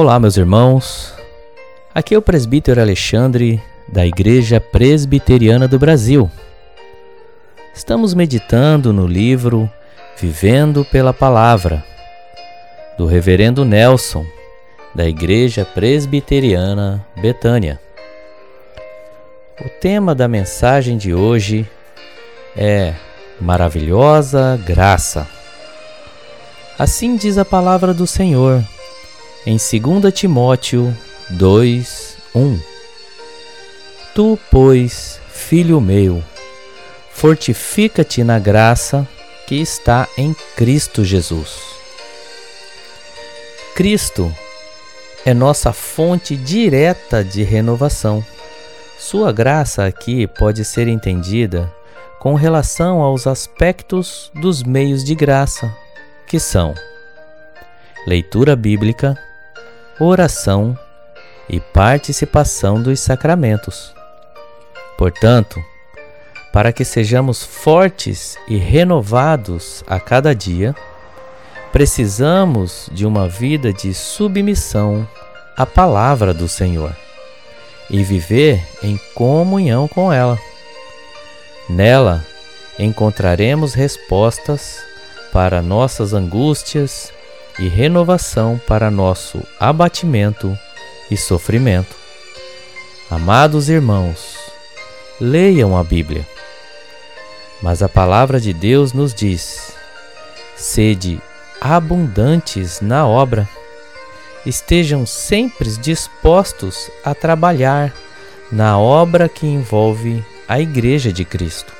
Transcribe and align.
Olá, 0.00 0.16
meus 0.20 0.36
irmãos. 0.36 1.12
Aqui 1.92 2.14
é 2.14 2.18
o 2.18 2.22
presbítero 2.22 2.80
Alexandre, 2.80 3.60
da 3.88 4.06
Igreja 4.06 4.60
Presbiteriana 4.60 5.66
do 5.66 5.76
Brasil. 5.76 6.30
Estamos 7.74 8.14
meditando 8.14 8.92
no 8.92 9.08
livro 9.08 9.68
Vivendo 10.16 10.84
pela 10.84 11.12
Palavra, 11.12 11.84
do 12.96 13.06
Reverendo 13.06 13.64
Nelson, 13.64 14.24
da 14.94 15.04
Igreja 15.04 15.64
Presbiteriana 15.64 17.04
Betânia. 17.20 17.80
O 19.60 19.68
tema 19.80 20.14
da 20.14 20.28
mensagem 20.28 20.96
de 20.96 21.12
hoje 21.12 21.68
é 22.56 22.94
Maravilhosa 23.40 24.62
Graça. 24.64 25.26
Assim 26.78 27.16
diz 27.16 27.36
a 27.36 27.44
palavra 27.44 27.92
do 27.92 28.06
Senhor 28.06 28.62
em 29.48 29.56
2 29.56 30.12
Timóteo 30.12 30.94
2, 31.30 32.18
1. 32.34 32.60
Tu, 34.14 34.38
pois, 34.50 35.18
filho 35.30 35.80
meu, 35.80 36.22
fortifica-te 37.14 38.22
na 38.22 38.38
graça 38.38 39.08
que 39.46 39.54
está 39.54 40.06
em 40.18 40.36
Cristo 40.54 41.02
Jesus. 41.02 41.62
Cristo 43.74 44.30
é 45.24 45.32
nossa 45.32 45.72
fonte 45.72 46.36
direta 46.36 47.24
de 47.24 47.42
renovação. 47.42 48.22
Sua 48.98 49.32
graça 49.32 49.86
aqui 49.86 50.26
pode 50.26 50.62
ser 50.62 50.88
entendida 50.88 51.72
com 52.20 52.34
relação 52.34 53.00
aos 53.00 53.26
aspectos 53.26 54.30
dos 54.34 54.62
meios 54.62 55.02
de 55.02 55.14
graça, 55.14 55.74
que 56.26 56.38
são 56.38 56.74
leitura 58.06 58.54
bíblica, 58.54 59.18
oração 60.00 60.78
e 61.48 61.60
participação 61.60 62.80
dos 62.80 63.00
sacramentos. 63.00 63.94
Portanto, 64.96 65.62
para 66.52 66.72
que 66.72 66.84
sejamos 66.84 67.42
fortes 67.42 68.36
e 68.48 68.56
renovados 68.56 69.84
a 69.86 70.00
cada 70.00 70.34
dia, 70.34 70.74
precisamos 71.72 72.88
de 72.92 73.06
uma 73.06 73.28
vida 73.28 73.72
de 73.72 73.92
submissão 73.94 75.06
à 75.56 75.66
palavra 75.66 76.32
do 76.32 76.48
Senhor 76.48 76.94
e 77.90 78.02
viver 78.02 78.62
em 78.82 78.98
comunhão 79.14 79.88
com 79.88 80.12
ela. 80.12 80.38
Nela 81.68 82.24
encontraremos 82.78 83.74
respostas 83.74 84.82
para 85.32 85.60
nossas 85.60 86.14
angústias 86.14 87.12
e 87.58 87.68
renovação 87.68 88.60
para 88.66 88.90
nosso 88.90 89.42
abatimento 89.58 90.56
e 91.10 91.16
sofrimento. 91.16 91.96
Amados 93.10 93.68
irmãos, 93.68 94.36
leiam 95.20 95.76
a 95.76 95.82
Bíblia. 95.82 96.26
Mas 97.60 97.82
a 97.82 97.88
palavra 97.88 98.40
de 98.40 98.52
Deus 98.52 98.92
nos 98.92 99.12
diz: 99.12 99.72
sede 100.56 101.20
abundantes 101.60 102.80
na 102.80 103.06
obra, 103.06 103.48
estejam 104.46 105.04
sempre 105.04 105.68
dispostos 105.76 106.90
a 107.04 107.14
trabalhar 107.14 107.92
na 108.52 108.78
obra 108.78 109.28
que 109.28 109.46
envolve 109.46 110.24
a 110.46 110.60
Igreja 110.60 111.12
de 111.12 111.24
Cristo, 111.24 111.72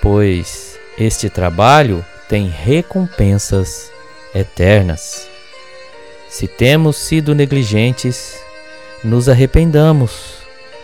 pois 0.00 0.78
este 0.98 1.28
trabalho 1.30 2.04
tem 2.28 2.48
recompensas 2.48 3.90
eternas. 4.36 5.28
Se 6.28 6.46
temos 6.46 6.96
sido 6.96 7.34
negligentes, 7.34 8.38
nos 9.02 9.28
arrependamos 9.28 10.36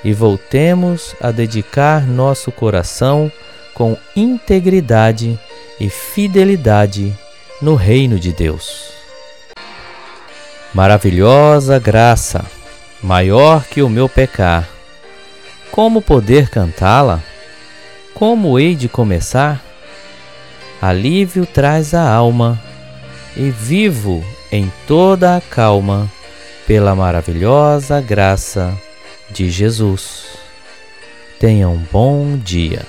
e 0.03 0.13
voltemos 0.13 1.15
a 1.21 1.31
dedicar 1.31 2.07
nosso 2.07 2.51
coração 2.51 3.31
com 3.75 3.97
integridade 4.17 5.39
e 5.79 5.89
fidelidade 5.89 7.17
no 7.61 7.75
reino 7.75 8.19
de 8.19 8.33
Deus. 8.33 8.93
Maravilhosa 10.75 11.79
graça, 11.79 12.45
maior 13.03 13.65
que 13.65 13.83
o 13.83 13.89
meu 13.89 14.09
pecar. 14.09 14.69
Como 15.71 16.01
poder 16.01 16.49
cantá-la? 16.49 17.23
Como 18.15 18.59
hei 18.59 18.75
de 18.75 18.89
começar? 18.89 19.63
Alívio 20.81 21.47
traz 21.47 21.95
a 21.95 22.09
alma 22.09 22.61
e 23.37 23.51
vivo 23.51 24.25
em 24.51 24.71
toda 24.87 25.37
a 25.37 25.41
calma 25.41 26.11
pela 26.67 26.95
maravilhosa 26.95 28.01
graça 28.01 28.77
de 29.31 29.51
Jesus. 29.51 30.37
Tenha 31.39 31.69
um 31.69 31.83
bom 31.91 32.37
dia. 32.37 32.87